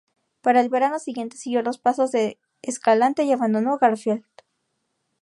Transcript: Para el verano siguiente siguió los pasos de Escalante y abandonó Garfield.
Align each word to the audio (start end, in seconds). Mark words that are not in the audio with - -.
Para 0.41 0.61
el 0.61 0.69
verano 0.69 0.97
siguiente 0.97 1.37
siguió 1.37 1.61
los 1.61 1.77
pasos 1.77 2.11
de 2.11 2.39
Escalante 2.63 3.23
y 3.23 3.31
abandonó 3.33 3.77
Garfield. 3.77 4.23